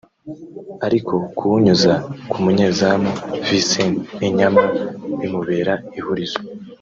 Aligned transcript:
ariko 0.85 1.13
kuwunyuza 1.37 1.93
ku 2.29 2.37
munyezamu 2.43 3.11
Vinvent 3.47 3.97
Enyeama 4.25 4.63
bimubera 5.19 5.73
ihurizo 5.99 6.39